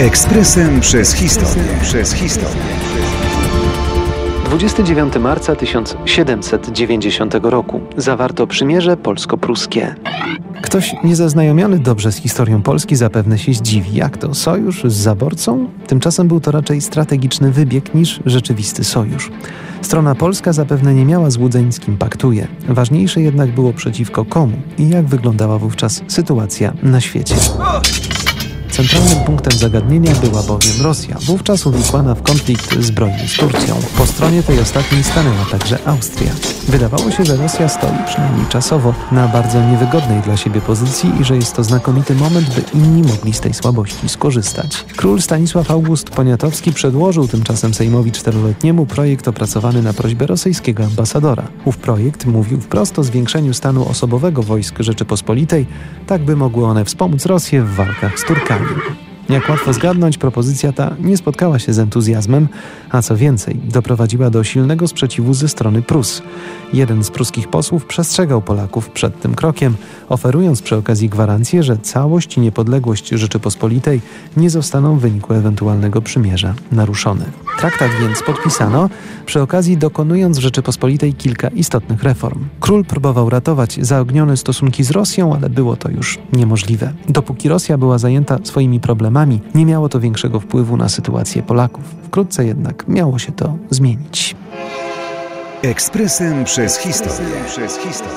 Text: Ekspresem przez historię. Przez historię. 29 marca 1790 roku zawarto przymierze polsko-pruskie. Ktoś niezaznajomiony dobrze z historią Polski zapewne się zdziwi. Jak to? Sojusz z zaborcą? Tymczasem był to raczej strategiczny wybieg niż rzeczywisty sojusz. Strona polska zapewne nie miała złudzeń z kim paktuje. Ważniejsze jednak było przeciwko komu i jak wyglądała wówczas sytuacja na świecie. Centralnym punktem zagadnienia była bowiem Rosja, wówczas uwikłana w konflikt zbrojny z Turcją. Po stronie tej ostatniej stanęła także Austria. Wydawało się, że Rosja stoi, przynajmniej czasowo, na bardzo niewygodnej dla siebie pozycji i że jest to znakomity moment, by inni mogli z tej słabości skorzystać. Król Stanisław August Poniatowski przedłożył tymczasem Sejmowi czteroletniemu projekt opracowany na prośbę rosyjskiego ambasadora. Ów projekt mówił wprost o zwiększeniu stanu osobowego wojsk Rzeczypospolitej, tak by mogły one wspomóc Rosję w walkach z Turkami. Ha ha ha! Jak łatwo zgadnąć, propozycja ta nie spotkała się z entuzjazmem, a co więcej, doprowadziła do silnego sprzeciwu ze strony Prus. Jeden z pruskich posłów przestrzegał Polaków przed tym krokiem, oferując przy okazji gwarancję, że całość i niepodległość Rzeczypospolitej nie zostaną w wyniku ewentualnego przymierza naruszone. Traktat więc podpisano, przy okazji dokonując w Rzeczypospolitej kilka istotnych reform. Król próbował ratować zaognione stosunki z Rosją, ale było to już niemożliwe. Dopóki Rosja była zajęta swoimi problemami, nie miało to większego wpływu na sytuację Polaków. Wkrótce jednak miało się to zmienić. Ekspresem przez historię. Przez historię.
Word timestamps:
Ekspresem 0.00 0.80
przez 0.80 1.12
historię. 1.12 1.64
Przez 1.82 2.12
historię. 2.12 2.62
29 4.44 5.14
marca 5.20 5.56
1790 5.56 7.34
roku 7.42 7.80
zawarto 7.96 8.46
przymierze 8.46 8.96
polsko-pruskie. 8.96 9.94
Ktoś 10.62 10.94
niezaznajomiony 11.04 11.78
dobrze 11.78 12.12
z 12.12 12.16
historią 12.16 12.62
Polski 12.62 12.96
zapewne 12.96 13.38
się 13.38 13.54
zdziwi. 13.54 13.94
Jak 13.94 14.16
to? 14.16 14.34
Sojusz 14.34 14.82
z 14.84 14.92
zaborcą? 14.92 15.68
Tymczasem 15.86 16.28
był 16.28 16.40
to 16.40 16.50
raczej 16.50 16.80
strategiczny 16.80 17.52
wybieg 17.52 17.94
niż 17.94 18.20
rzeczywisty 18.26 18.84
sojusz. 18.84 19.30
Strona 19.82 20.14
polska 20.14 20.52
zapewne 20.52 20.94
nie 20.94 21.04
miała 21.04 21.30
złudzeń 21.30 21.72
z 21.72 21.80
kim 21.80 21.96
paktuje. 21.96 22.46
Ważniejsze 22.68 23.20
jednak 23.20 23.50
było 23.54 23.72
przeciwko 23.72 24.24
komu 24.24 24.56
i 24.78 24.88
jak 24.88 25.06
wyglądała 25.06 25.58
wówczas 25.58 26.02
sytuacja 26.08 26.72
na 26.82 27.00
świecie. 27.00 27.34
Centralnym 28.80 29.24
punktem 29.24 29.58
zagadnienia 29.58 30.14
była 30.14 30.42
bowiem 30.42 30.82
Rosja, 30.82 31.16
wówczas 31.26 31.66
uwikłana 31.66 32.14
w 32.14 32.22
konflikt 32.22 32.80
zbrojny 32.80 33.28
z 33.28 33.36
Turcją. 33.36 33.76
Po 33.98 34.06
stronie 34.06 34.42
tej 34.42 34.60
ostatniej 34.60 35.04
stanęła 35.04 35.44
także 35.50 35.78
Austria. 35.86 36.32
Wydawało 36.68 37.10
się, 37.10 37.24
że 37.24 37.36
Rosja 37.36 37.68
stoi, 37.68 38.04
przynajmniej 38.06 38.46
czasowo, 38.46 38.94
na 39.12 39.28
bardzo 39.28 39.62
niewygodnej 39.70 40.22
dla 40.22 40.36
siebie 40.36 40.60
pozycji 40.60 41.12
i 41.20 41.24
że 41.24 41.36
jest 41.36 41.56
to 41.56 41.64
znakomity 41.64 42.14
moment, 42.14 42.54
by 42.54 42.62
inni 42.74 43.02
mogli 43.02 43.32
z 43.32 43.40
tej 43.40 43.54
słabości 43.54 44.08
skorzystać. 44.08 44.84
Król 44.96 45.22
Stanisław 45.22 45.70
August 45.70 46.10
Poniatowski 46.10 46.72
przedłożył 46.72 47.28
tymczasem 47.28 47.74
Sejmowi 47.74 48.12
czteroletniemu 48.12 48.86
projekt 48.86 49.28
opracowany 49.28 49.82
na 49.82 49.92
prośbę 49.92 50.26
rosyjskiego 50.26 50.84
ambasadora. 50.84 51.42
Ów 51.64 51.76
projekt 51.76 52.26
mówił 52.26 52.60
wprost 52.60 52.98
o 52.98 53.04
zwiększeniu 53.04 53.54
stanu 53.54 53.88
osobowego 53.88 54.42
wojsk 54.42 54.74
Rzeczypospolitej, 54.78 55.66
tak 56.06 56.24
by 56.24 56.36
mogły 56.36 56.66
one 56.66 56.84
wspomóc 56.84 57.26
Rosję 57.26 57.62
w 57.62 57.74
walkach 57.74 58.18
z 58.18 58.24
Turkami. 58.24 58.69
Ha 58.70 58.76
ha 58.76 58.90
ha! 58.90 59.09
Jak 59.30 59.48
łatwo 59.48 59.72
zgadnąć, 59.72 60.18
propozycja 60.18 60.72
ta 60.72 60.96
nie 61.00 61.16
spotkała 61.16 61.58
się 61.58 61.72
z 61.72 61.78
entuzjazmem, 61.78 62.48
a 62.90 63.02
co 63.02 63.16
więcej, 63.16 63.56
doprowadziła 63.64 64.30
do 64.30 64.44
silnego 64.44 64.88
sprzeciwu 64.88 65.34
ze 65.34 65.48
strony 65.48 65.82
Prus. 65.82 66.22
Jeden 66.72 67.04
z 67.04 67.10
pruskich 67.10 67.48
posłów 67.48 67.86
przestrzegał 67.86 68.42
Polaków 68.42 68.90
przed 68.90 69.20
tym 69.20 69.34
krokiem, 69.34 69.74
oferując 70.08 70.62
przy 70.62 70.76
okazji 70.76 71.08
gwarancję, 71.08 71.62
że 71.62 71.78
całość 71.78 72.36
i 72.36 72.40
niepodległość 72.40 73.08
Rzeczypospolitej 73.08 74.00
nie 74.36 74.50
zostaną 74.50 74.98
w 74.98 75.00
wyniku 75.00 75.34
ewentualnego 75.34 76.02
przymierza 76.02 76.54
naruszone. 76.72 77.24
Traktat 77.58 77.90
więc 78.00 78.22
podpisano, 78.22 78.90
przy 79.26 79.42
okazji 79.42 79.76
dokonując 79.76 80.38
w 80.38 80.42
Rzeczypospolitej 80.42 81.14
kilka 81.14 81.48
istotnych 81.48 82.02
reform. 82.02 82.44
Król 82.60 82.84
próbował 82.84 83.30
ratować 83.30 83.78
zaognione 83.82 84.36
stosunki 84.36 84.84
z 84.84 84.90
Rosją, 84.90 85.34
ale 85.34 85.50
było 85.50 85.76
to 85.76 85.90
już 85.90 86.18
niemożliwe. 86.32 86.92
Dopóki 87.08 87.48
Rosja 87.48 87.78
była 87.78 87.98
zajęta 87.98 88.38
swoimi 88.44 88.80
problemami, 88.80 89.19
nie 89.54 89.66
miało 89.66 89.88
to 89.88 90.00
większego 90.00 90.40
wpływu 90.40 90.76
na 90.76 90.88
sytuację 90.88 91.42
Polaków. 91.42 91.84
Wkrótce 92.02 92.44
jednak 92.44 92.88
miało 92.88 93.18
się 93.18 93.32
to 93.32 93.56
zmienić. 93.70 94.36
Ekspresem 95.62 96.44
przez 96.44 96.78
historię. 96.78 97.34
Przez 97.46 97.78
historię. 97.78 98.16